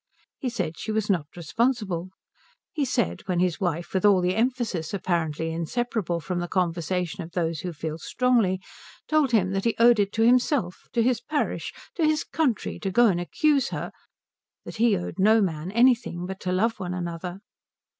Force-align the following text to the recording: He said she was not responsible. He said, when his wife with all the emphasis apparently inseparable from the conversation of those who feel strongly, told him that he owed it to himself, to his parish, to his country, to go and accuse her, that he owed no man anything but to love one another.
He 0.39 0.49
said 0.49 0.79
she 0.79 0.91
was 0.91 1.11
not 1.11 1.27
responsible. 1.35 2.09
He 2.73 2.85
said, 2.85 3.21
when 3.27 3.39
his 3.39 3.59
wife 3.61 3.93
with 3.93 4.03
all 4.03 4.19
the 4.19 4.33
emphasis 4.35 4.95
apparently 4.95 5.51
inseparable 5.51 6.19
from 6.19 6.39
the 6.39 6.47
conversation 6.47 7.21
of 7.23 7.33
those 7.33 7.59
who 7.59 7.71
feel 7.71 7.99
strongly, 7.99 8.59
told 9.07 9.29
him 9.31 9.51
that 9.51 9.63
he 9.63 9.75
owed 9.77 9.99
it 9.99 10.11
to 10.13 10.23
himself, 10.25 10.87
to 10.93 11.03
his 11.03 11.21
parish, 11.21 11.71
to 11.93 12.03
his 12.03 12.23
country, 12.23 12.79
to 12.79 12.89
go 12.89 13.09
and 13.09 13.21
accuse 13.21 13.69
her, 13.69 13.91
that 14.65 14.77
he 14.77 14.97
owed 14.97 15.19
no 15.19 15.39
man 15.39 15.71
anything 15.71 16.25
but 16.25 16.39
to 16.39 16.51
love 16.51 16.79
one 16.79 16.95
another. 16.95 17.41